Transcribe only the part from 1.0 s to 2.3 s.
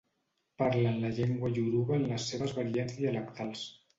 la llengua ioruba en les